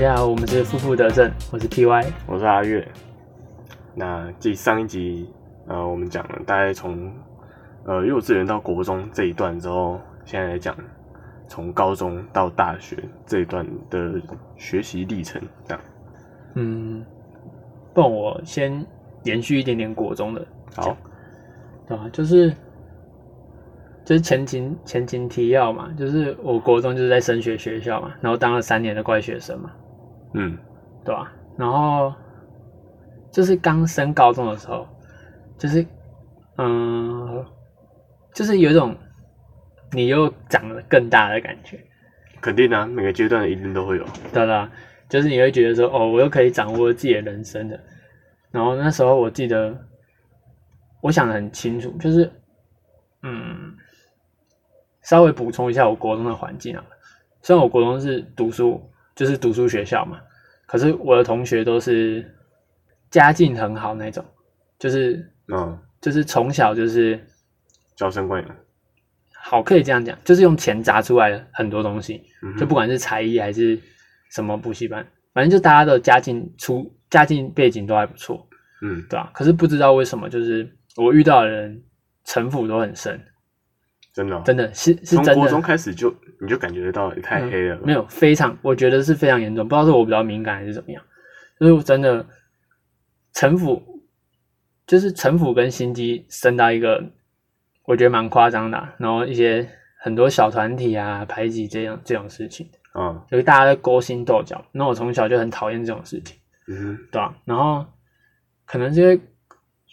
[0.00, 2.06] 大家好，我们是负负得正，我是 TY。
[2.26, 2.88] 我是阿月。
[3.94, 5.28] 那继上一集，
[5.66, 7.12] 呃，我们讲了大概从
[7.84, 10.74] 呃幼稚园到国中这一段之后，现在来讲
[11.46, 14.14] 从高中到大学这一段的
[14.56, 15.82] 学习历程，这样。
[16.54, 17.04] 嗯，
[17.92, 18.82] 不然我先
[19.24, 20.96] 延续一点点国中的好讲，
[21.88, 22.08] 对吧？
[22.10, 22.48] 就是
[24.02, 29.70] 就是前情前情提要嘛，就是我国中就是在升学学校嘛，然后当了三年的怪学生嘛，
[30.34, 30.56] 嗯
[31.04, 31.32] 对吧？
[31.56, 32.12] 然后
[33.32, 34.86] 就是刚升高中的时候，
[35.58, 35.84] 就是
[36.56, 37.44] 嗯，
[38.34, 38.96] 就是有一种
[39.92, 41.78] 你又长得更大的感觉，
[42.40, 44.04] 肯定啊，每个阶段一定都会有。
[44.32, 44.70] 对啊？
[45.08, 47.80] 就是你会觉得说，哦，我又可以掌握自己的人生的。
[48.52, 49.76] 然后那时候我记得，
[51.00, 52.30] 我想的很清楚，就是，
[53.22, 53.74] 嗯，
[55.02, 56.84] 稍微补充一下我国中的环境啊。
[57.42, 58.80] 虽然我国中是读书，
[59.20, 60.18] 就是读书学校嘛，
[60.64, 62.24] 可是我的同学都是
[63.10, 64.24] 家境很好那种，
[64.78, 67.22] 就是嗯，就是从小就是
[67.94, 68.56] 娇生惯养。
[69.34, 72.22] 好，可以这样讲，就是用钱砸出来的很多东西。
[72.42, 73.78] 嗯就不管是才艺还是
[74.30, 78.48] 什么补习班，反正就大家的家境出家境背景都还不错，
[78.80, 80.66] 嗯，对吧、可是不知道为什么，就是
[80.96, 81.82] 我遇到的人
[82.24, 83.20] 城府都很深，
[84.12, 91.02] 真的哦、真的是是真从国中，开始就你就感觉得到也太黑了、嗯没有非常，我觉得是非常严重，不知道是我比较敏感还是怎么样，
[91.60, 92.26] 就是真的
[93.32, 93.82] 城府，
[94.86, 97.02] 就是城府跟心机升到一个
[97.84, 99.68] 我觉得蛮夸张的啊、然后一些
[100.00, 102.68] 很多小团体啊排挤这样这种事情。
[102.94, 103.22] 嗯。
[103.30, 104.64] 就是大家在勾心斗角。
[104.72, 106.36] 那我从小就很讨厌这种事情，
[106.66, 106.98] 嗯哼。
[107.12, 107.86] 对吧、然后
[108.64, 109.20] 可能是因为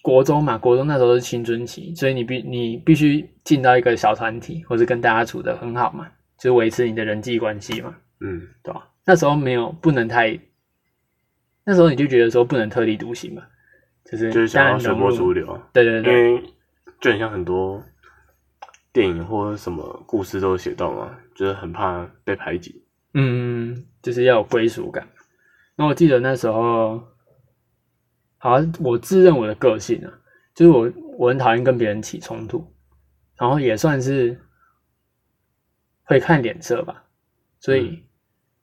[0.08, 6.08] 国中嘛，国中那时候是青春期，所以你必你必须进到一个小团体，或者跟大家处的很好嘛，
[6.38, 8.42] 就是维持你的人际关系嘛，嗯。
[8.64, 10.40] 对吧、那时候没有不能太，
[11.66, 13.44] 那时候你就觉得说不能特立独行嘛，
[14.10, 15.60] 就是就是想要随波逐流。
[15.74, 16.44] 对对对，为
[17.02, 17.84] 就很像很多
[18.94, 22.82] 电影或者什么故事都有写到嘛，就是很怕被排挤。
[23.14, 25.06] 嗯，就是要有归属感。
[25.76, 27.04] 那我记得那时候，
[28.50, 30.12] 好像我自认我的个性啊，
[30.56, 32.66] 就是我我很讨厌跟别人起冲突，
[33.36, 34.40] 然后也算是
[36.04, 37.04] 会看脸色吧，
[37.60, 38.04] 所以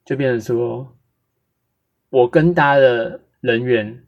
[0.05, 0.97] 就变成说，
[2.11, 4.05] 我跟大家的人缘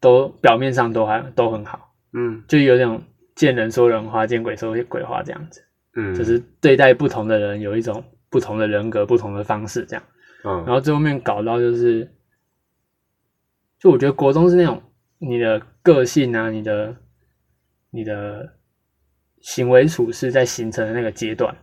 [0.00, 3.02] 都表面上都还都很好，嗯就有点
[3.34, 5.62] 见人说人话，见鬼说鬼话这样子，
[5.94, 10.02] 嗯，就是对待不同的人有一种不同的人格、不同的方式这样。
[10.44, 12.10] 嗯然嗯后最后面搞到就是，
[13.78, 14.80] 就我觉得国中是那种
[15.18, 16.96] 你的个性啊，你的
[17.90, 18.54] 你的
[19.40, 21.56] 行为处事在形成的那个阶段，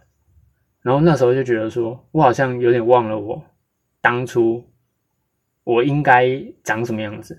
[0.81, 3.43] 然后那时候就觉得说，我好像有点忘了我
[4.01, 4.63] 当初
[5.63, 6.27] 我应该
[6.63, 7.37] 长什么样子，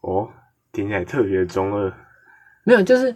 [0.00, 0.28] 哦，
[0.72, 1.92] 听起来特别中二。
[2.64, 3.14] 没有，就是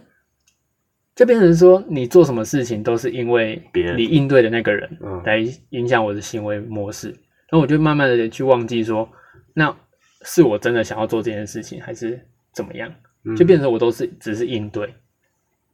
[1.15, 5.37] 就变成说你做什么事情都是因为别人你应对的那个人，嗯来
[5.69, 7.09] 影响我的行为模式。
[7.09, 9.09] 然后我就慢慢的去忘记说，
[9.53, 9.75] 那
[10.21, 12.19] 是我真的想要做这件事情，还是
[12.53, 12.93] 怎么样？
[13.23, 14.85] 嗯就变成我都是只是应对。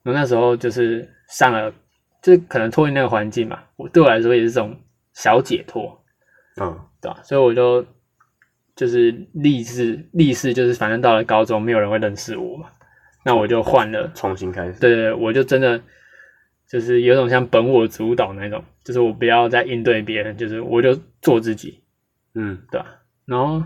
[0.02, 1.72] 然后那时候就是上了，
[2.22, 4.76] 就是可能脱离那个环境嘛，我对我来说也是这种
[5.14, 6.04] 小解脱，
[6.60, 7.20] 嗯对吧？
[7.24, 7.86] 所以我就
[8.76, 12.70] 就是立志立誓，就是反正到了高中，没有人会认识我嘛，
[13.24, 14.80] 那我就换了重新开始。
[14.80, 15.82] 对对，对我就真的
[16.68, 21.84] 就是有种像本我主导那种，就是我不要再应对别人，就是我就做自己，
[22.34, 22.88] 嗯对吧？
[23.26, 23.64] 然后，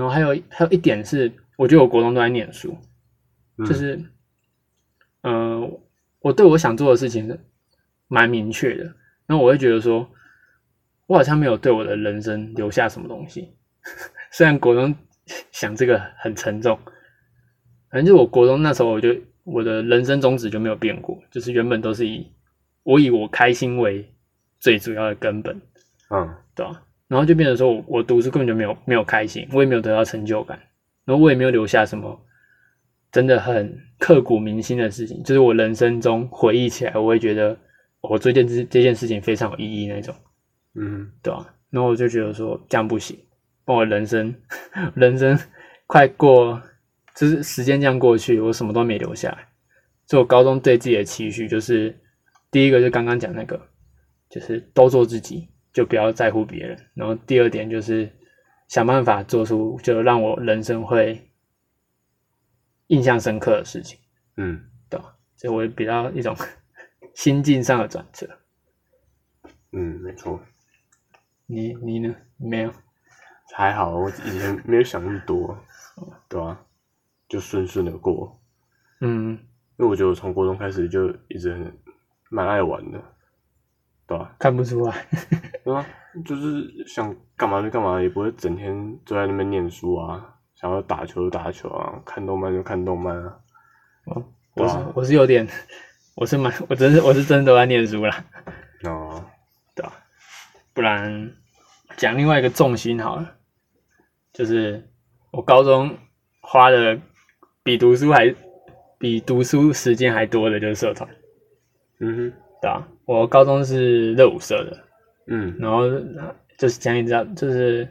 [0.00, 2.74] 然后还有还有一点是，我觉得我国中都在念书，
[3.58, 3.96] 嗯就是，
[5.20, 5.80] 嗯、呃，
[6.20, 7.38] 我对我想做的事情
[8.08, 8.84] 蛮明确的，
[9.26, 10.10] 然后我会觉得说，
[11.06, 13.54] 我好像没有对我的人生留下什么东西。
[14.32, 14.94] 虽然国中
[15.52, 16.78] 想这个很沉重，
[17.90, 19.14] 反正就我国中那时候，我就
[19.44, 22.26] 我的人生宗旨就没有变过，就是原本都是以
[22.84, 24.10] 我以我开心为
[24.58, 25.60] 最主要的根本，
[26.08, 26.82] 嗯对吧？
[27.10, 30.56] 然后就变成说我我读书根本就没有没有开心，我也没有得到成就感，
[31.04, 32.16] 然后我也没有留下什么
[33.10, 37.58] 真的很刻骨铭心的事情，就是我人生中回忆起来，我会觉得
[38.00, 40.14] 我做这件这件事情非常有意义那种，
[40.76, 41.52] 嗯对吧？
[41.70, 43.18] 然后我就觉得说这样不行，
[43.64, 44.32] 帮我人生
[44.94, 45.36] 人生
[45.88, 46.62] 快过，
[47.16, 49.48] 就是时间这样过去，我什么都没留下来。
[50.06, 51.96] 所以我高中对自己的期许就是，
[52.50, 53.60] 第一个就刚刚讲那个，
[54.28, 56.78] 就是都做自己，就不要在乎别人。
[56.94, 58.10] 然后第二点就是
[58.68, 61.30] 想办法做出就让我人生会
[62.88, 63.98] 印象深刻的事情，
[64.36, 65.16] 嗯对吧？
[65.36, 66.36] 所以我比较一种
[67.14, 68.28] 心境上的转折。
[69.72, 70.40] 嗯，没错。
[71.46, 72.14] 你你呢？
[72.36, 72.72] 没有？
[73.54, 75.58] 还好，我以前没有想那么多，
[76.28, 76.64] 对吧、
[77.28, 78.40] 就顺顺的过。
[79.00, 79.32] 嗯，
[79.76, 81.78] 因为我觉得我从国中开始就一直很
[82.28, 83.02] 蛮爱玩的，
[84.10, 85.06] 对吧、看不出来。
[85.62, 85.86] 对啊，
[86.24, 93.38] 就是想干嘛就干嘛，也不会整天坐在那边念书啊，想要打球就打球啊，看动漫就看动漫啊。
[94.06, 94.78] 我对啊。
[94.78, 95.46] 是我是有点，
[96.16, 98.24] 我是蛮我真是我是真的都在念书啦，
[98.82, 99.24] 哦，
[99.76, 99.92] 对啊、
[100.74, 101.32] 不然
[101.96, 103.36] 讲另外一个重心好了，
[104.32, 104.90] 就是
[105.30, 105.96] 我高中
[106.40, 106.98] 花的
[107.62, 108.34] 比读书还
[108.98, 111.08] 比读书时间还多的就是社团，
[112.00, 114.78] 嗯哼，对吧、我高中是热舞社的，
[115.26, 115.56] 嗯。
[115.58, 115.88] 然后
[116.56, 117.88] 就是讲你知道，就是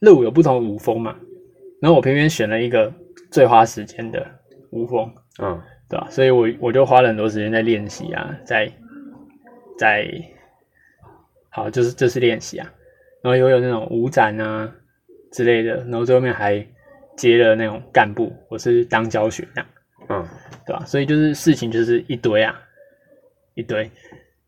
[0.00, 1.16] 热舞有不同舞风嘛，
[1.80, 2.92] 然后我偏偏选了一个
[3.30, 4.26] 最花时间的
[4.70, 5.10] 舞风，
[5.40, 5.60] 嗯。
[5.88, 8.68] 对吧、所以我我就花了很多时间在练习啊，在
[9.78, 10.04] 在
[11.48, 12.68] 好就是就是练习啊，
[13.22, 14.68] 然后又有那种舞展啊
[15.30, 16.66] 之类的，然后最后面还
[17.16, 19.70] 接了那种干部，我是当教学那样，
[20.08, 20.26] 嗯。
[20.66, 22.60] 对吧、所以就是事情就是一堆啊，
[23.56, 23.90] 一堆，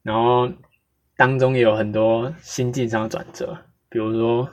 [0.03, 0.49] 然后
[1.17, 3.59] 当中也有很多心境上的转折，
[3.89, 4.49] 比如说，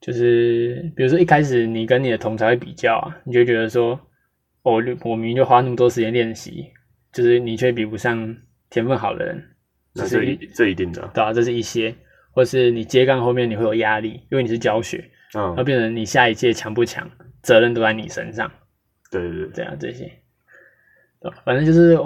[0.00, 3.92] 就是比如说一开始你跟你的同才会比较啊，你就觉得说，
[4.62, 6.66] 哦我我明明就花那么多时间练习，
[7.12, 8.36] 就是你却比不上
[8.68, 9.56] 天分好的人，
[9.94, 11.94] 那这这是一一这一定的，对啊，这是一些，
[12.32, 17.08] 或是你接杠后面你会有压力，因为你是教学，然后嗯，变成你下一届强不强，
[17.42, 18.50] 责任都在你身上。
[19.10, 20.04] 对对对，这样这些，
[21.20, 21.38] 对吧？
[21.44, 21.96] 反正就是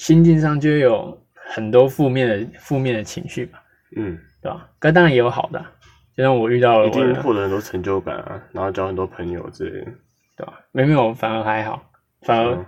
[0.00, 3.62] 心境上就会有很多负面的负面的情绪吧，
[3.96, 4.66] 嗯，对吧？
[4.80, 5.70] 但当然也有好的啊，
[6.16, 9.92] 就像我遇到了一定我的，获得很多成就感啊，然后交很多朋友之类的。
[10.38, 10.58] 对吧？
[10.72, 11.92] 没没有，反而还好，
[12.22, 12.64] 反而、嗯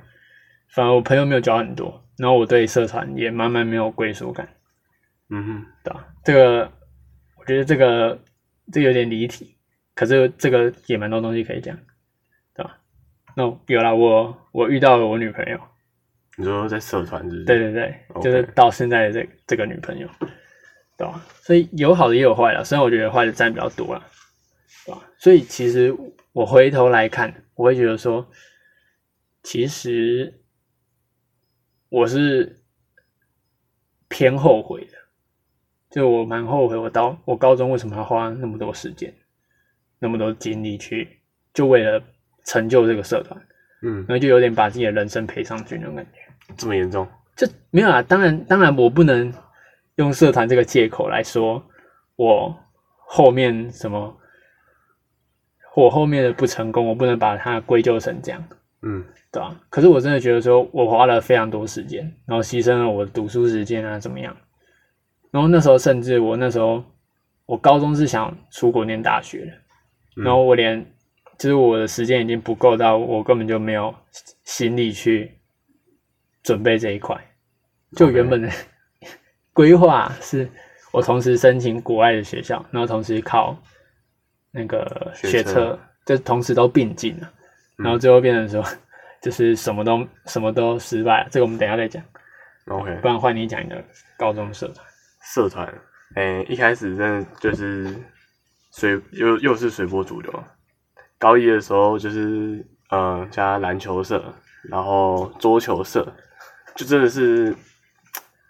[0.75, 4.47] 反而我朋友没有交很多，然后我对社团也慢慢没有归属感，
[5.31, 6.07] 嗯哼，对吧？
[6.25, 6.71] 这个
[7.39, 8.19] 我觉得这个
[8.73, 9.57] 这个有点离题，
[9.95, 11.75] 可是这个也蛮多东西可以讲，
[12.55, 12.79] 对吧？
[13.37, 15.59] 那有了，我我遇到了我女朋友。
[16.37, 17.29] 你说在社团？
[17.45, 20.09] 对对对就是到现在的这这个女朋友，
[20.97, 21.25] 对吧？
[21.43, 24.03] 所以有好的也有坏的，虽然我觉得坏的占比较多了，
[24.87, 25.03] 对吧？
[25.19, 25.95] 所以其实
[26.33, 28.27] 我回头来看，我会觉得说，
[29.43, 30.41] 其实
[31.91, 32.63] 我是
[34.09, 34.97] 偏后悔的，
[35.91, 39.13] 就我蛮后悔，我到我高中为什么要花那么多时间、
[39.99, 41.21] 那么多精力去，
[41.53, 42.03] 就为了
[42.45, 43.39] 成就这个社团，
[43.83, 46.55] 嗯然，后就有点把自己的人生赔上去那种感觉。
[46.57, 47.07] 这么严重？
[47.37, 49.33] 就没有啊，当然，当然，我不能
[49.97, 51.63] 用社团这个借口来说
[52.17, 52.55] 我
[52.99, 54.17] 后面什么，
[55.75, 58.45] 我后面的不成功，我不能把它归咎成这样，
[58.83, 64.37] 嗯对吧、可是我真的觉得说，我花了非常多时间，然后牺牲了我的读书时间啊，怎么样？
[65.31, 66.85] 然后那时候甚至我那时候，
[67.47, 69.53] 我高中是想出国念大学的，
[70.19, 70.85] 嗯然后我连
[71.43, 73.93] 就是我的时间已经不够到，我根本就没有
[74.45, 75.37] 心力去
[76.45, 77.21] 准备这一块。
[77.97, 78.49] 就原本的
[79.53, 80.49] 规划是
[80.93, 83.61] 我同时申请国外的学校，然后同时考
[84.53, 87.33] 那个学车，就同时都并进了，
[87.79, 88.65] 嗯然后最后变成说
[89.21, 91.29] 就是什么都什么都失败了。
[91.29, 92.01] 这个我们等一下再讲
[92.67, 93.83] ，，OK，不然换你讲一个
[94.17, 94.87] 高中社团。
[95.35, 95.67] 社团，
[96.15, 97.97] 诶、一开始真的就是
[98.71, 100.45] 随又又是随波逐流。
[101.23, 104.21] 高一的时候就是呃加篮球社，
[104.69, 106.05] 然后桌球社，
[106.75, 107.57] 就真的是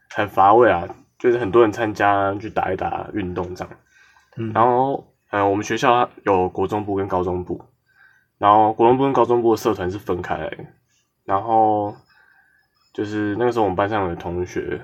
[0.09, 0.89] 很乏味啊，
[1.19, 3.75] 就是很多人参加去打一打运动这样。
[4.39, 7.63] 嗯，然后呃我们学校有国中部跟高中部，
[8.39, 10.65] 然后国中部跟高中部的社团是分开来的，
[11.27, 11.95] 然后
[12.95, 14.81] 就是那个时候我们班上有同学，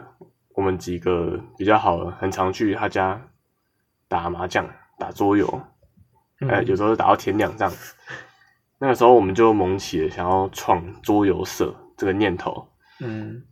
[0.54, 3.18] 我们几个比较好的，很常去他家
[4.08, 4.68] 打麻将、
[4.98, 5.62] 打桌游，嗯
[6.40, 7.72] 呃，有时候打到天亮这样。
[8.78, 12.68] 那个时候我们就萌起了想要创桌游社这个念头。
[13.00, 13.42] 嗯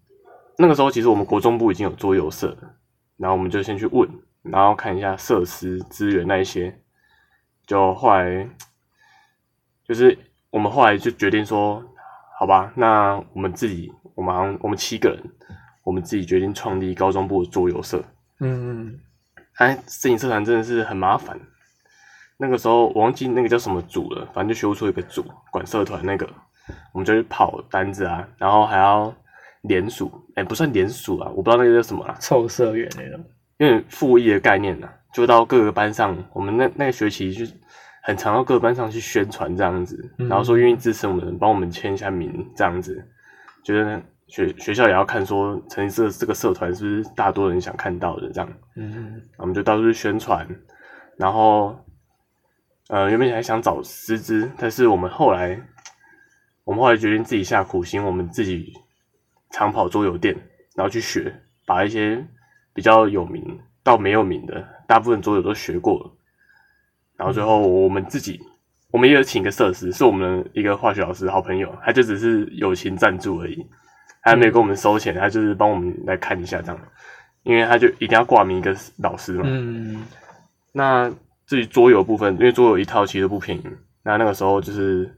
[0.58, 2.74] 那个时候其实我们国中部已经有桌游社了，
[3.16, 4.08] 然后我们就先去问，
[4.42, 6.80] 然后看一下设施资源那一些，
[7.66, 8.48] 就后来
[9.84, 10.16] 就是
[10.48, 11.84] 我们后来就决定说，
[12.38, 15.22] 好吧，那我们自己，我们好像我们七个人，
[15.82, 18.02] 我们自己决定创立高中部的桌游社。
[18.40, 19.00] 嗯嗯
[19.56, 21.38] 哎，摄影社团真的是很麻烦。
[22.38, 26.28] 那个时候我忘记那个叫什么组了，反正就修出一个组管社团那个，
[26.92, 29.14] 我们就去跑单子啊，然后还要
[29.62, 33.24] 联署，哎、不算联署啊，我不知道那个叫什么啦，凑社员那种。
[33.58, 37.46] 有点复议的概念呢，就到各个班上，我们那那个学期就
[38.02, 43.02] 很常到各个班上去宣传这样子，嗯然后说愿意支持我们，帮我们签一下名这样子，
[43.64, 50.46] 觉得学学校也要看说成立这这个社团是不是大多人想看到的这样，嗯我们就到处去宣传，
[51.16, 51.74] 然后
[52.88, 55.60] 呃原本还想找师资，但是我们后来
[56.64, 58.72] 我们后来决定自己下苦心，我们自己
[59.50, 60.36] 长跑桌游店，
[60.74, 62.24] 然后去学，把一些
[62.72, 66.10] 比较有名到没有名的大部分桌游都学过了，
[67.16, 68.40] 然后最后我们自己。
[68.92, 73.66] 我们也有请个设施，是我们的一个化学老师好朋友，他就只是友情赞助而已，
[74.22, 76.80] 他还没有跟我们收钱，他就是帮我们来看一下这样，
[77.42, 79.42] 因为他就一定要挂名一个老师嘛。
[79.44, 80.06] 嗯
[80.72, 81.12] 那
[81.46, 83.62] 至于桌游部分，因为桌游一套其实不便宜，
[84.02, 85.16] 那那个时候就是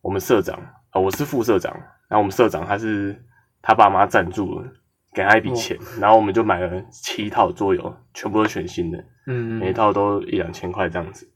[0.00, 0.58] 我们社长
[0.90, 1.72] 啊、我是副社长，
[2.08, 3.24] 然后我们社长他是
[3.62, 4.72] 他爸妈赞助了，
[5.12, 11.30] 给他一笔钱，然后我们就买了七套桌游，全部都全新的，嗯每一套都一两千块这样子。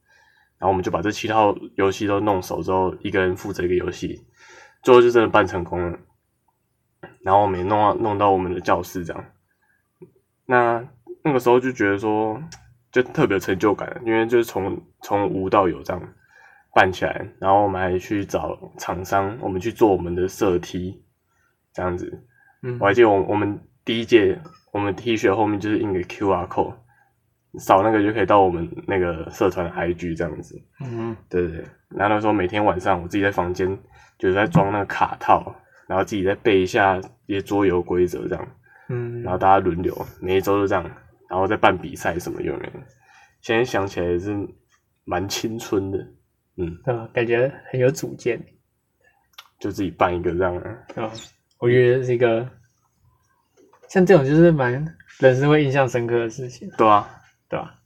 [0.58, 4.24] 然后我们就把这七套游戏都弄熟之后，一个人负责一个游戏，
[4.82, 5.98] 最后就真的办成功了。
[7.22, 9.24] 然后我们也弄到弄到我们的教室这样，
[10.46, 10.88] 那
[11.24, 12.40] 那个时候就觉得说，
[12.92, 16.02] 就特别有成就感，因为就是从从无到有这样
[16.74, 21.02] 办起来，然后我们还去找厂商，我们去做我们的色 T
[21.72, 22.22] 这样子。
[22.62, 24.38] 嗯我还记得我我们第一届，
[24.72, 26.74] 我们 T 恤后面就是印个 QR code，
[27.58, 30.62] 扫那个就可以到我们那个社团的 IG 这样子。
[30.84, 33.76] 嗯对对对，然后那时候每天晚上我自己在房间
[34.18, 35.54] 就是在装那个卡套，
[35.88, 38.48] 然后自己再背一下一些桌游规则这样，
[38.88, 40.88] 嗯，然后大家轮流，每一周都这样，
[41.32, 42.72] 然后再办比赛什么有没有？
[43.40, 44.36] 现在想起来也是
[45.04, 45.98] 蛮青春的，
[46.58, 47.08] 嗯，对吧？
[47.14, 48.38] 感觉很有主见，
[49.58, 51.10] 就自己办一个这样啊，对吧？
[51.58, 52.46] 我觉得是一个
[53.88, 54.72] 像这种就是蛮
[55.20, 57.08] 人生会印象深刻的事情，对啊，
[57.48, 57.78] 对啊？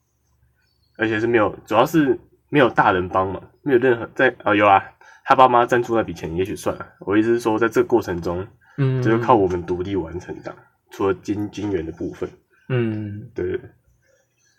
[0.99, 4.83] 而且是没有，主要是没有大人帮忙，没有任何在啊、有啊，
[5.25, 8.45] 他爸妈赞助那笔钱也许算了，我意思是说在这个过程中，
[8.77, 10.59] 嗯，就是靠我们独立完成这样，
[10.91, 12.29] 除了金金元的部分，
[12.69, 13.71] 嗯，对对对。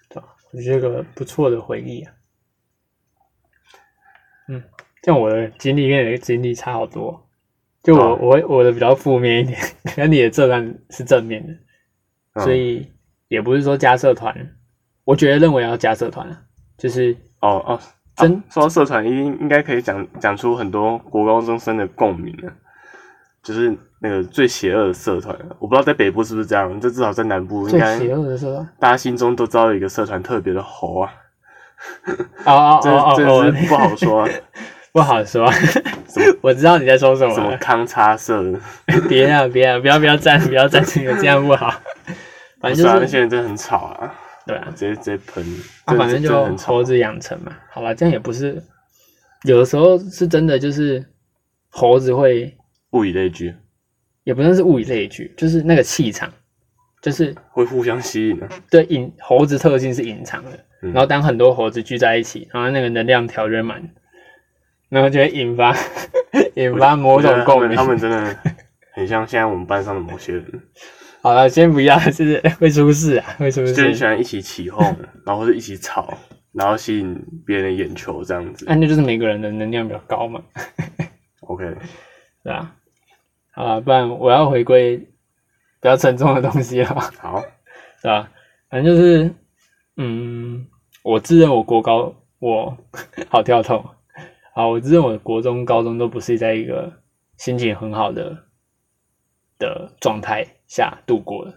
[0.10, 0.36] 对吧？
[0.52, 2.14] 我觉得个不错的回忆啊。
[4.48, 4.64] 嗯，
[5.04, 7.28] 像我的经历跟你的经历差好多。
[7.84, 9.60] 就我、哦我我的比较负面一点，
[9.96, 11.54] 跟你的这段是正面的，
[12.34, 12.92] 嗯所以
[13.30, 14.56] 也不是说加社团，
[15.06, 16.44] 我觉得认为要加社团啊，
[16.78, 17.80] 就是哦哦，
[18.18, 22.52] 真啊说到社团，应应该可以讲讲出很多国高中生的共鸣啊，
[23.48, 28.70] 就是那个最邪恶的社团，我不知道在北部是不是这样，这至少在南部应该最邪恶的社团。
[28.77, 31.13] 大家心中都知道有一个社团特别的猴啊，
[32.44, 33.24] 哦哦这哦哦，这
[33.58, 34.30] 是不好说啊，
[34.92, 35.50] 不好说。
[36.42, 38.44] 我知道你在说什么什么康叉社，
[39.08, 41.74] 别啊别啊，不要不要站，不要站这个，这样不好。
[42.60, 44.13] 反正不是啊，那就是些人真的很吵啊，
[44.46, 45.42] 对啊，直接直接喷，
[45.86, 47.51] 啊，真的反正就真的很吵猴，子养成嘛。
[47.72, 48.62] 好了，这样也不是，
[49.44, 51.06] 有的时候是真的，就是
[51.70, 52.57] 猴子会，
[52.98, 53.54] 物以类聚，
[54.24, 56.34] 也不算是物以类聚，就是那个气场，
[57.01, 60.51] 就是会互相吸引啊，对隐猴子特性是隐藏的。
[60.84, 63.82] 嗯然后当很多猴子聚在一起，然后那个能量条就会满，
[64.89, 65.75] 然后就会引发
[66.56, 67.75] 引发某种共鸣。
[67.75, 68.38] 他们真的
[68.94, 70.46] 很像现在我们班上的某些人。
[71.24, 74.06] 好了，先不要，就是 会出事啊，会出事就很喜事。
[74.06, 74.86] 欢一起起哄，
[75.25, 76.16] 然后或者一起吵，
[76.54, 78.66] 然后吸引别人的眼球这样子。
[78.68, 80.39] 那、那就是每个人的能量比较高嘛
[81.42, 81.66] ，OK，
[82.44, 82.75] 对吧？
[83.58, 85.08] 好了，不然我要回归比
[85.82, 86.90] 较沉重的东西了。
[87.18, 87.42] 好，
[88.04, 88.32] 对吧？
[88.70, 89.34] 反正就是，
[89.96, 90.68] 嗯，
[91.02, 92.78] 我自认我国高，我
[93.30, 93.84] 好跳痛。
[94.54, 97.02] 好，我自认我的国中、高中都不是在一个
[97.38, 98.46] 心情很好的
[99.58, 101.52] 的状态下度过的，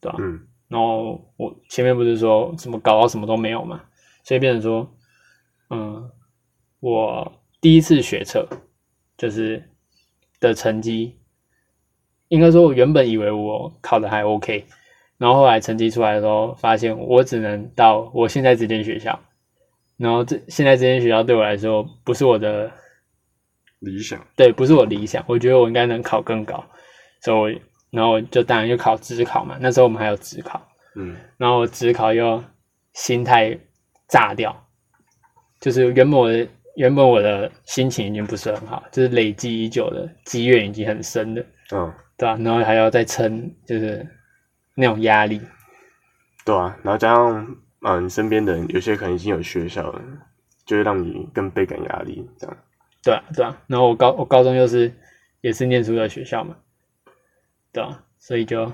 [0.00, 0.16] 对吧？
[0.20, 3.82] 嗯然后我前面不是说什么搞到什么都没有嘛，
[4.24, 4.94] 所以变成说，
[5.68, 6.10] 嗯，
[6.80, 7.30] 我
[7.60, 8.46] 第一次学车
[9.18, 9.62] 就是
[10.40, 11.16] 的成绩，
[12.28, 14.66] 应该说我原本以为我考的还 OK，
[15.16, 19.18] 然后后来成绩出来的时候，发现我只能到我现在这间学校，
[19.96, 22.70] 然后这现在这间学校对我来说不是我的
[23.80, 26.64] 理想，对，不是我理想，我觉得我应该能考更高，
[27.22, 30.60] 所以我然后我就当然就考职考嘛，那时候我们还有职考，
[30.94, 32.44] 嗯然后我职考又
[32.92, 33.58] 心态
[34.08, 34.66] 炸掉，
[35.58, 36.46] 就是原本我的
[36.78, 41.42] 原本我的心情已经不是很好，就是累积已久的积怨已经很深了，
[41.72, 44.06] 嗯，对吧、然后还要再撑，就是
[44.76, 45.40] 那种压力，
[46.44, 50.00] 对啊，然后加上嗯，你身边的人有些可能已经有学校了，
[50.64, 52.56] 就会让你更倍感压力，这样。
[53.02, 53.60] 对啊，对啊。
[53.66, 54.92] 然后我高我高中又是
[55.40, 56.56] 也是念书的学校嘛，
[57.72, 58.72] 对啊，所以就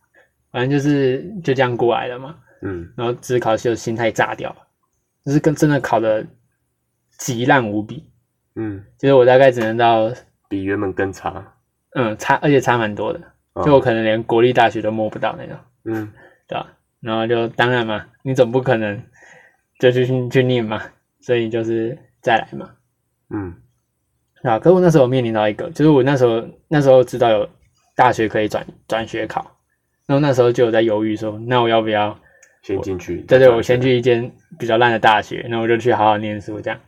[0.52, 2.36] 反正就是就这样过来了嘛。
[2.60, 4.56] 嗯然后只考就心态炸掉了，
[5.24, 6.26] 就是跟真的考的
[7.18, 8.10] 极烂无比，
[8.54, 10.12] 嗯，就是我大概只能到
[10.48, 11.54] 比原本更差。
[11.94, 13.20] 嗯，差而且差蛮多的，
[13.54, 16.12] 哦就我可能连国立大学都摸不到那种，嗯
[16.46, 16.72] 对吧？
[17.00, 19.02] 然后就当然嘛，你总不可能
[19.78, 20.82] 就去去去念嘛，
[21.20, 22.70] 所以就是再来嘛，
[23.30, 23.54] 嗯
[24.42, 24.58] 啊。
[24.58, 27.48] 可是我那时候面临到一个，就是我那时候那时候知道有
[27.94, 29.56] 大学可以转转学考，
[30.06, 32.18] 然后那时候就有在犹豫说，那我要不要？
[32.62, 33.20] 先进去。
[33.28, 36.80] 对对，我先去一间比较烂的大学，那我就去好好念书这样。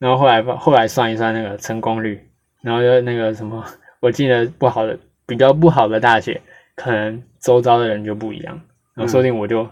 [0.00, 2.28] 然后后来后来算一算那个成功率，
[2.62, 3.64] 然后就那个什么，
[4.00, 6.42] 我进了不好的比较不好的大学，
[6.74, 8.60] 可能周遭的人就不一样，
[8.94, 9.68] 然后说不定我就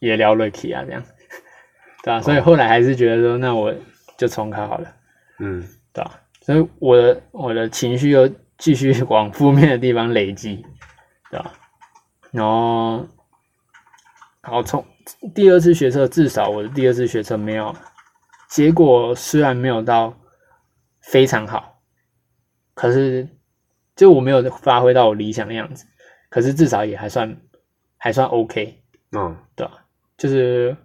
[0.00, 1.02] 也聊 Lucky 啊这样，
[2.04, 3.74] 对吧、所以后来还是觉得说，那我
[4.18, 4.92] 就重考好了，
[5.38, 5.64] 嗯。
[5.90, 10.64] 对吧、所以我的我的情绪又继续往负面的地方累积，
[11.28, 11.52] 对吧、
[12.30, 13.04] 然后，
[14.42, 14.84] 好从
[15.34, 17.74] 第二次学车，至少我的第二次学车没有，
[18.48, 20.18] 结果虽然没有到
[21.00, 21.80] 非常好，
[22.74, 23.28] 可是
[23.94, 25.86] 就我没有发挥到我理想的样子，
[26.30, 27.36] 可是至少也还算
[27.96, 29.84] 还算 OK，嗯对吧、
[30.16, 30.76] 就是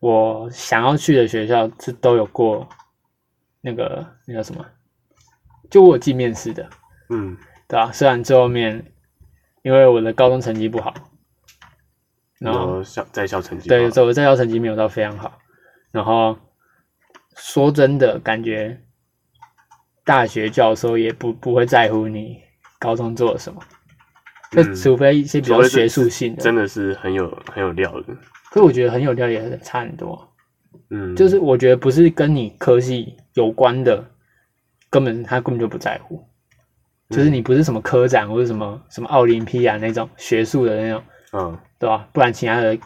[0.00, 2.68] 我想要去的学校是都有过
[3.60, 4.64] 那个那个什么，
[5.70, 6.68] 就我进面试的，
[7.10, 7.36] 嗯。
[7.66, 8.92] 对吧、虽然最后面
[9.62, 10.92] 因为我的高中成绩不好，
[12.38, 15.38] 然后校在校成绩对，我在校成绩没有到非常好，
[15.90, 16.36] 然后
[17.36, 18.80] 说真的，感觉
[20.04, 22.38] 大学教授也不不会在乎你
[22.78, 23.60] 高中做了什么，
[24.50, 28.14] 就嗯除非一些比较学术性的，真的是很有很有料的。
[28.50, 30.30] 可是我觉得很有料也差很多。
[30.90, 34.04] 嗯，就是我觉得不是跟你科系有关的，
[34.90, 36.24] 根本他根本就不在乎。
[37.10, 42.08] 就是你不是什么科长或者什么什么奥林匹亚那种学术的那种，嗯，对吧？
[42.12, 42.76] 不然其他的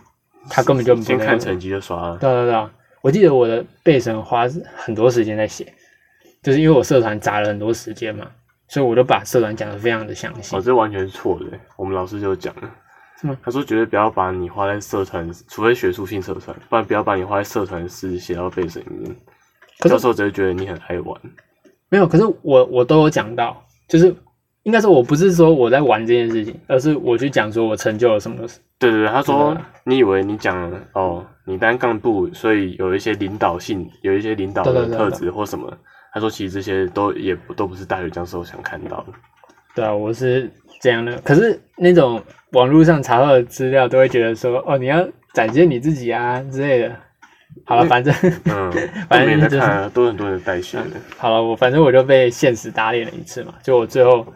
[0.51, 2.19] 他根本就不先看成绩就刷了。
[2.19, 2.69] 对对对，
[3.09, 5.73] 我记得我的背审花很多时间在写，
[6.43, 8.31] 就是因为我社团砸了很多时间嘛，
[8.69, 10.61] 所以我都把社团讲的非常的详细哦，。
[10.61, 11.47] 这完全是错的。
[11.79, 12.71] 我们老师就讲了
[13.43, 19.17] 他说绝对不要把你花在社团，除非学术性社团，不然不要把你花在社团的事写到背审里面。
[19.79, 21.19] 教授只会觉得你很爱玩。
[21.89, 24.15] 没有，可是我我都有讲到，就是
[24.69, 28.61] 应该说我不是说我在玩这件事情，而是我去讲说我成就了什么事。
[28.79, 35.73] 对对对，他说你以为你讲哦，你当干部，所以有一些领导性，有一些领导的特质或什么。
[36.13, 39.07] 他说其实这些都也不都不是大学教授想看到的。
[39.75, 40.53] 对啊，我是
[40.83, 41.17] 这样的。
[41.25, 46.95] 可是那种网络上查到的资料，都会觉得说，哦，你要展现你自己啊之类的。
[47.65, 48.71] 好了，反正嗯，
[49.09, 50.85] 反正就是看啊，都很多人带学的。
[51.17, 54.27] 好了，我反正我就被现实打脸了一次嘛，就我最后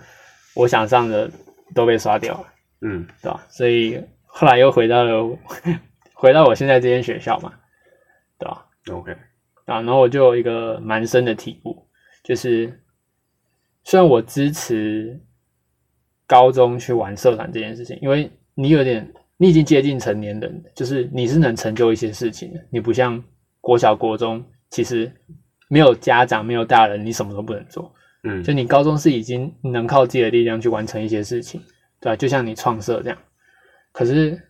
[0.54, 1.30] 我想上的
[1.74, 2.46] 都被刷掉了，
[2.82, 3.46] 嗯对吧？
[3.48, 5.38] 所以后来又回到了
[6.14, 7.52] 回到我现在这间学校嘛，
[8.38, 9.12] 对吧？，OK，
[9.64, 11.86] 啊，然后我就有一个蛮深的体悟，
[12.22, 12.82] 就是
[13.84, 15.20] 虽然我支持
[16.26, 23.22] 高中去玩社团这件事情，因为你有点你已经接近成年人，就是你是能成就一些事情的，你不像
[23.60, 25.12] 国小国中，其实
[25.68, 27.92] 没有家长没有大人，你什么都不能做。
[28.24, 31.61] 嗯就你高中是已经能靠自己的力量去完成一些事情，
[32.00, 33.18] 对吧、就像你创社这样，
[33.92, 34.40] 可是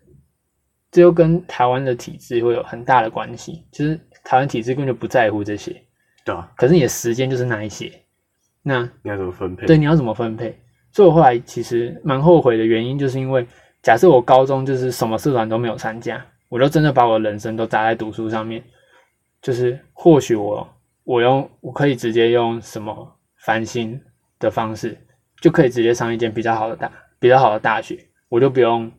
[0.90, 5.74] 这又跟台湾的体制会有很大的关系，就是台湾体制根本就不在乎这些，
[6.24, 7.90] 对啊，可是你的时间就是那一些，
[8.62, 9.66] 那你要怎么分配？
[9.66, 10.58] 对你要怎么分配？
[10.90, 13.46] 所以我后来其实蛮后悔的原因，就是因为
[13.82, 18.62] 假设我高中就是什么社团都没有参加，我就真的把我的人生都砸在读书上面，
[19.40, 20.68] 就是或许我
[21.04, 24.00] 我用我可以直接用什么繁星
[24.38, 24.96] 的方式，
[25.40, 28.90] 就可以直接上一间比较好的大比较好的大学，我就不用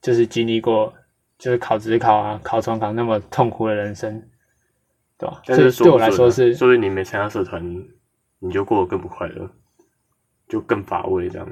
[0.00, 0.92] 就是经历过
[1.38, 4.22] 就是考职考啊、考重考那么痛苦的人生，
[5.18, 5.40] 对吧？
[5.46, 7.62] 但所以对我来说是所以你没参加社团，
[8.38, 9.50] 你就过得更不快乐，
[10.48, 11.48] 就更乏味这样。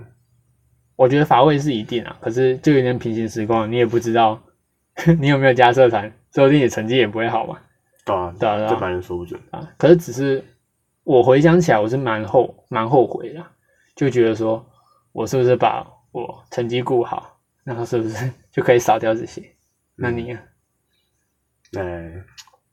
[0.95, 4.41] 我觉得乏味是一定啊，可是就有点平行时空，你也不知道
[5.19, 7.59] 你有没有加社团，说不定你成绩也不会好嘛。
[8.05, 9.41] 对啊对啊这反正说不准。
[9.51, 10.45] 啊，可是只是
[11.05, 13.45] 我回想起来，我是蛮后蛮后悔的，
[13.95, 14.65] 就觉得说
[15.13, 19.43] 我是不是把我成绩顾好，然后是不是 就可以少掉这些？
[19.97, 20.39] 那你呢？
[21.79, 22.13] 哎、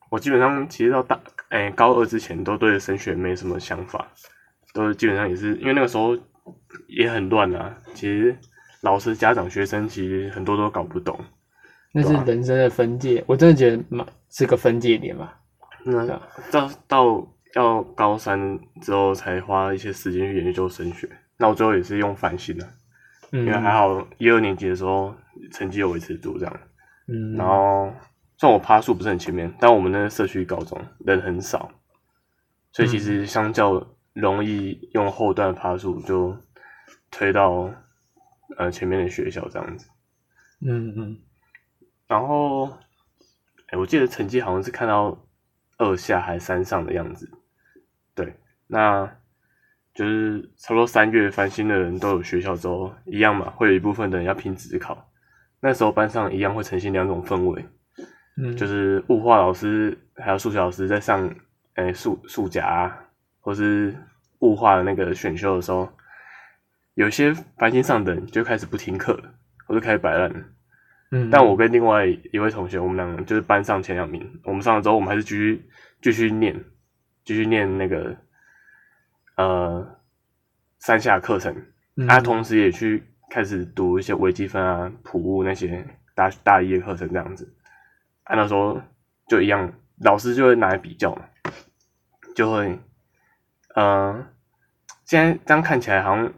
[0.10, 4.08] 我基本上其实到大哎、高二之前都对升学没什么想法，
[4.74, 6.18] 都基本上也是因为那个时候
[6.88, 7.76] 也很乱啊。
[7.96, 8.38] 其实
[8.82, 11.20] 老师、家长、学生其实很多都搞不懂。
[11.92, 15.40] 那是人生的分界，我真的觉得蛮是个分界点吧。
[15.84, 22.68] 对那到到到要高三之后才花一些时间去研究升学，那我最后也是用反省的，
[23.32, 25.16] 嗯，因为还好一二年级的时候
[25.52, 26.60] 成绩有维持住这样。
[27.08, 27.92] 嗯，然后
[28.38, 31.72] 虽然我趴数不是很前面，但我们那个社区高中人很少，
[32.72, 36.38] 所以其实相较容易用后段的趴数就
[37.10, 37.70] 推到
[38.58, 39.90] 呃前面的学校这样子。
[40.62, 41.18] 嗯嗯，
[42.08, 42.70] 然后，
[43.68, 45.26] 哎，我记得成绩好像是看到
[45.78, 47.28] 二下还三上的样子。
[48.20, 48.34] 对，
[48.68, 49.10] 那
[49.94, 55.10] 就是差不多三月翻新的人都有学校之后，一样嘛，会有一部分的人要拼职考。
[55.62, 57.66] 那时候班上一样会呈现两种氛围，
[58.36, 61.34] 嗯，就是物化老师还有数学老师在上，
[61.76, 62.94] 哎数数甲
[63.40, 63.96] 或是
[64.40, 65.88] 物化的那个选修的时候，
[66.96, 69.34] 有些繁星上的人就开始不听课了，
[69.66, 70.40] 或者开始摆烂了。
[71.12, 74.30] 嗯，但我跟另外一位同学，我们两个就是班上前两名。
[74.44, 75.66] 我们上了之后，我们还是继续
[76.02, 76.64] 继续念，
[77.30, 78.18] 继续念那个
[79.36, 80.00] 呃
[80.80, 81.56] 三下课程，
[81.96, 87.48] 嗯他、同时也去开始读一些微积分啊、普物那些大大一的课程这样子。
[88.24, 88.82] 按照说
[89.28, 91.22] 就一样，老师就会拿来比较嘛，
[92.34, 92.80] 就会
[93.76, 94.26] 呃，
[95.06, 96.34] 现在这样看起来好像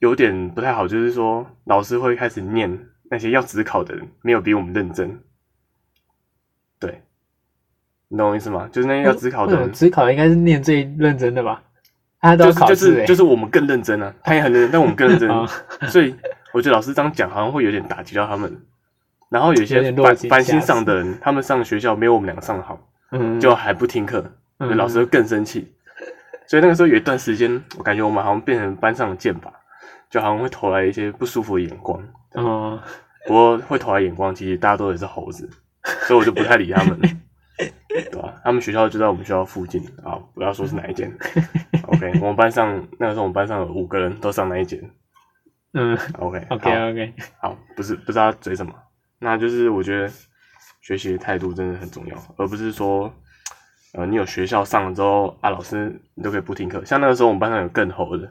[0.00, 5.20] 有点不太好，就是说老师会开始念那些要只考的人没有比我们认真，对，
[8.14, 8.68] 你懂我意思吗？
[8.70, 10.36] 就是那些要自考的人，自考应该是
[12.70, 15.44] 就试欸是就是我们更认真啊，他也很认真，但我们更认真啊
[15.90, 16.14] 所以
[16.52, 18.56] 我觉得老师这样讲好像会有点打击到他们。
[19.30, 22.78] 然后有有些点落井繁繁星上的人，他们上学校没有我们两个上的好，
[23.10, 24.24] 嗯，就还不听课，
[24.60, 25.72] 嗯老师会更生气。
[26.46, 29.48] 所以那个时候有一段时间，我感觉我们好像变成班上的箭靶，
[30.08, 32.00] 就好像会投来一些不舒服的眼光。
[32.34, 32.78] 哦，
[33.26, 35.50] 不过会投来眼光，其实大家都也是猴子，
[36.06, 37.00] 所以我就不太理他们，
[38.10, 41.08] 对吧、他们学校就在我们学校附近啊，不要说是哪一间。
[41.86, 44.80] OK，我们班上那个时候我们班上有五个人都上那一间。
[45.74, 48.74] 嗯 OK，OK 好 OK，好，不是不知道嘴什么，
[49.20, 50.10] 那就是我觉得
[50.80, 53.12] 学习的态度真的很重要，而不是说
[53.92, 56.84] 呃你有学校上了之后啊，老师你都可以不听课。
[56.84, 58.28] 像那个时候我们班上有更猴的，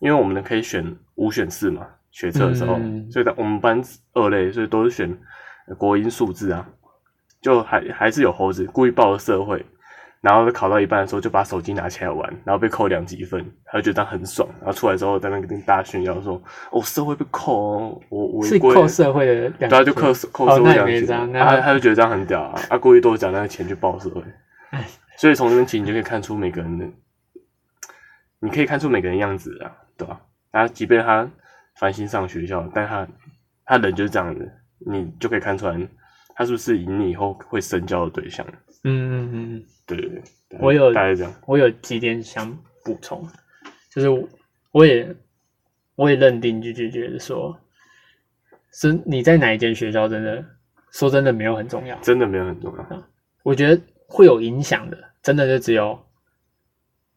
[0.00, 5.16] 因为我们呢可以选五选四嘛，学测的时候，嗯所以我们班二类，所以都是选
[5.68, 6.66] 呃国英数字啊，
[7.40, 9.64] 就还还是有猴子故意报了社会。
[10.22, 14.48] 然后考到一半的时候，就把手机拿起来玩，然后被扣两级分，他就觉得这样很爽。
[14.58, 24.20] 然后出来之后，在那个跟大家炫耀说：“哦，社会被扣哦，我我是扣社会的两对啊，就扣扣社会两级，没差那啊他他就觉得这样很屌啊，啊故意多缴那个钱去报社会
[24.70, 24.84] 唉，
[25.16, 26.86] 所以从这边其实你就可以看出每个人的，
[28.40, 30.20] 你可以看出每个人样子啊，对吧、
[30.50, 31.28] 他即便他
[31.78, 33.06] 繁星上学校，但他
[33.64, 34.50] 他人就是这样子，
[34.90, 35.78] 你就可以看出来
[36.36, 38.46] 他是不是以你以后会深交的对象。
[38.84, 43.26] 嗯嗯嗯，对对对，我有大概这样，我有几点想补充，
[43.90, 44.28] 就是我
[44.70, 45.16] 我也
[45.96, 47.58] 我也认定就就觉得说，
[48.70, 50.44] 是你在哪一间学校真的
[50.92, 53.02] 说真的没有很重要，真的没有很重要。
[53.42, 55.98] 我觉得会有影响的，真的就只有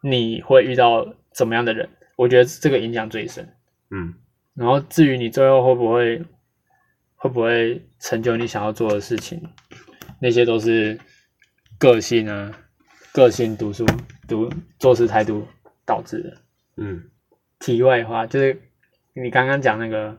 [0.02, 3.48] 你会遇到怎么样的人，我觉得这个影响最深。
[3.92, 4.14] 嗯，
[4.56, 6.24] 然后至于你最后会不会
[7.20, 9.42] 会不会成就你想要做的事情，
[10.20, 10.98] 那些都是
[11.78, 12.52] 个性啊、
[13.14, 13.86] 个性、读书、
[14.28, 15.46] 读做事态度
[15.86, 16.34] 导致的。
[16.78, 17.04] 嗯
[17.60, 18.58] 题外话就是
[19.14, 20.18] 你刚刚讲那个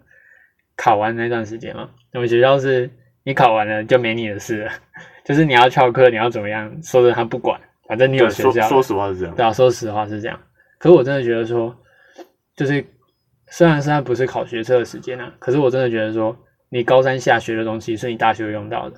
[0.76, 2.90] 考完那段时间嘛，我们学校是
[3.24, 4.72] 你考完了就没你的事了，
[5.24, 7.58] 就是你要翘课，你要怎么样，说的他不管，
[7.88, 8.68] 反正你有学校。
[8.68, 9.34] 说实话是这样。
[9.34, 10.38] 对啊，说实话是这样。
[10.78, 11.74] 可是我真的觉得说，
[12.56, 12.84] 就是
[13.48, 16.36] 虽然现在不是考学测的时间啊，可是我真的觉得说，
[16.70, 18.96] 你高三下学的东西是你大学会用到的，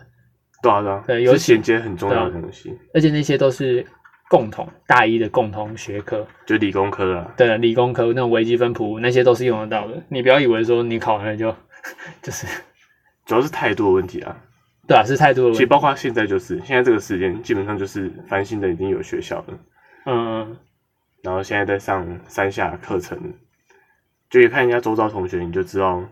[0.62, 3.84] 对啊对啊，对尤其是衔接很重要的东西，而且那些都是
[4.28, 7.34] 共同大一的共同学科，就理工科啊。
[7.36, 10.02] 对，理工科那种微积分、普物那些都是用得到的。
[10.08, 11.54] 你不要以为说你考完了就
[12.22, 12.46] 就是
[13.24, 14.36] 主要是态度的问题啊。
[14.86, 15.58] 对啊，是态度的问题。
[15.58, 19.58] 其实包括现在就是现在这个时间，基本上就是翻新的已经有学校了，
[20.06, 20.56] 嗯，
[21.22, 23.32] 然后现在在上三下课程，
[24.28, 26.02] 就一看人家周遭同学，你就知道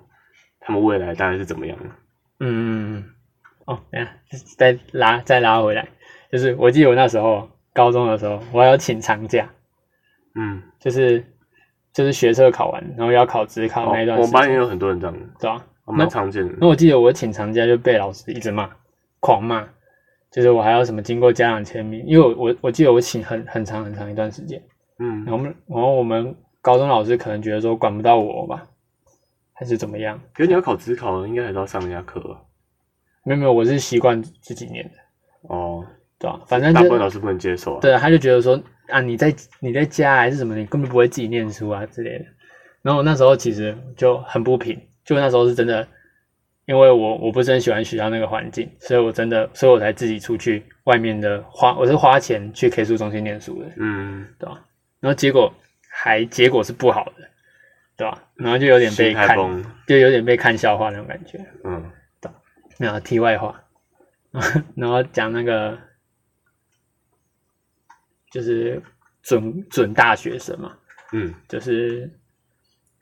[0.60, 1.84] 他们未来大概是怎么样的。
[2.40, 3.04] 嗯嗯嗯，
[3.66, 4.10] 哦，等下
[4.56, 5.88] 再拉再拉回来，
[6.30, 9.50] 就是我记得我那时候高中的时候，我还要请长假，
[10.34, 11.24] 嗯，就是
[11.92, 16.54] 就是学测考完，然后要考职考哦那一段时间，我们班也有很多人这样，对吧、还蛮常见的。
[16.60, 18.70] 那我记得我请长假就被老师一直骂，
[19.20, 19.68] 狂骂，
[20.30, 24.62] 就是我还要什么经过家长签名，因为我我我记得我请很很长很长一段时间，
[24.98, 25.24] 嗯。
[25.24, 28.66] 然后我们然后我们高中老师可能觉得说管不到我吧，
[29.60, 30.18] 还是怎么样？
[30.34, 32.40] 可是你要考职考，应该还是要上人家课啊
[33.24, 34.92] 没有没有，我是习惯自己念的，
[35.42, 35.86] 哦。
[36.18, 37.80] 对吧、反正大部分老师不能接受啊。
[37.80, 42.26] 对，他就觉得说啊，你在你在家还是什么，你根本不会自己念书啊之类的。
[42.82, 45.88] 然后我那时候其实就很不平，就那时候是真的，
[46.66, 54.62] 因为我我不是很喜欢学校那个环境，所以我真的，所以我才自己出去外面的花，我是花钱去 K 书中心念书的，嗯，对吧？
[55.00, 55.50] 然后结果
[55.88, 57.29] 还结果是不好的，
[58.00, 58.22] 对吧？
[58.34, 59.36] 然后就有点被看，
[59.86, 61.38] 就有点被看笑话那种感觉。
[61.64, 62.30] 嗯对
[62.78, 63.62] 没有题外话，
[64.74, 65.78] 然后讲那个
[68.30, 68.82] 就是
[69.22, 70.78] 准准大学生嘛，
[71.12, 72.10] 嗯就是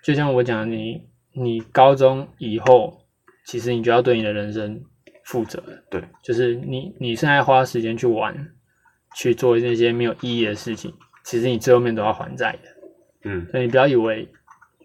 [0.02, 3.06] 就像我讲的，你你高中以后，
[3.46, 4.82] 其实你就要对你的人生
[5.24, 5.84] 负责了。
[5.88, 8.52] 对，就是你你现在花时间去玩，
[9.14, 10.92] 去做那些没有意义的事情，
[11.24, 12.68] 其实你最后面都要还债的。
[13.24, 14.28] 嗯所以你不要以为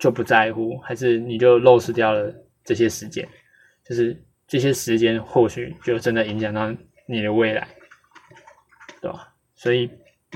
[0.03, 2.29] 就不在乎，还是你就漏失掉了
[2.61, 3.25] 这些时间，
[3.87, 6.69] 就是这些时间或许就真的影响到
[7.05, 7.65] 你的未来，
[8.99, 9.33] 对吧？
[9.55, 9.89] 所以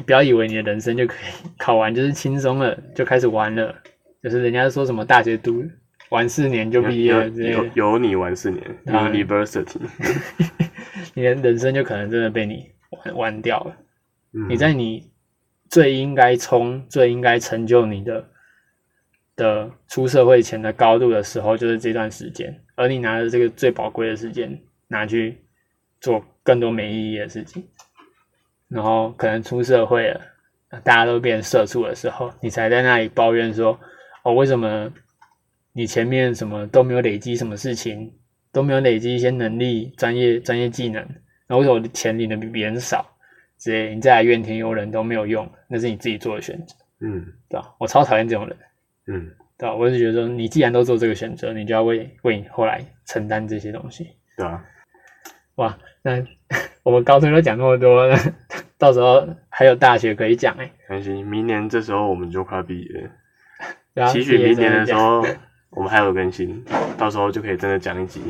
[0.06, 3.76] 不要以为你的人生就可以考完就是轻松了，就开始玩了，
[4.24, 5.66] 就是人家说什么大学读
[6.12, 9.82] 玩四年就毕业有了之类的，有有你玩四年啊，University，
[11.14, 13.76] 你的人生就可能真的被你玩玩掉了。
[14.32, 14.48] 嗯。
[14.48, 15.12] 你在你
[15.70, 18.30] 最应该冲、最应该成就你的
[19.38, 25.38] 的出社会前的高度的时候，就是这段时间，而你拿着这个最宝贵的时间拿去
[26.02, 27.66] 做更多没意义的事情，
[28.68, 30.20] 然后可能出社会了，
[30.84, 33.80] 大家都变社畜的时候，你才在那里抱怨说
[34.26, 34.92] ：“哦，为什么
[35.72, 38.12] 你前面什么都没有累积什么事情，
[38.52, 41.02] 都没有累积一些能力、专业专业技能，
[41.46, 43.06] 然后为什么我的钱领的比别人少？”
[43.60, 47.74] 之类，你再来怨天尤人都没有用，那是你自己做的选择，嗯对吧？
[47.80, 48.56] 我超讨厌这种人，
[49.08, 49.74] 嗯对吧？
[49.74, 54.16] 我是觉得说，你既然都做这个选择，你就要为为你后来承担这些东西。
[54.36, 54.64] 对啊，
[55.56, 56.24] 哇，那
[56.84, 58.16] 我们高中都讲那么多了，
[58.78, 63.10] 到时候还有大学可以讲哎、没关系，明年这时候我们就快毕业了，
[63.96, 65.26] 对啊期许明年的时候
[65.72, 66.64] 我们还有更新，
[66.98, 68.22] 到时候就可以真的讲一集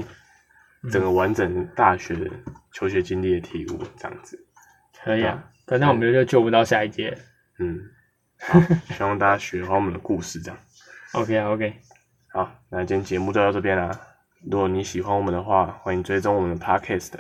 [0.84, 2.16] 嗯整个完整大学
[2.74, 4.40] 求学经历的体悟，这样子。
[5.04, 7.18] 可以啊，可那我们就救不到下一届。
[7.60, 7.80] 嗯，
[8.40, 8.60] 好，
[8.96, 10.58] 希望大家学好我们的故事，这样。
[11.14, 11.74] OK 啊 OK，
[12.34, 13.90] 好，那今天节目就到这边啦。
[14.50, 17.14] 如果你喜欢我们的话，欢迎追踪我们的 Podcast。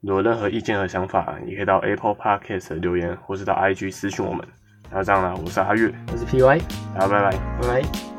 [0.00, 4.46] 如果任何意见和想法，也可以到 Apple Podcast 留言，或是到 IG 私讯我们。
[4.90, 6.60] 那这样啦，我是阿月，我是 PY，
[6.94, 7.38] 大家拜拜。
[7.60, 8.15] 拜拜。